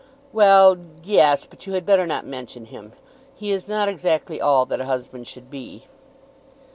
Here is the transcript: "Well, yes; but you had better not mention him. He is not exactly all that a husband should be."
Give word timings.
"Well, 0.33 0.79
yes; 1.03 1.45
but 1.47 1.67
you 1.67 1.73
had 1.73 1.85
better 1.85 2.07
not 2.07 2.25
mention 2.25 2.65
him. 2.65 2.93
He 3.35 3.51
is 3.51 3.67
not 3.67 3.87
exactly 3.87 4.41
all 4.41 4.65
that 4.65 4.81
a 4.81 4.85
husband 4.85 5.27
should 5.27 5.51
be." 5.51 5.85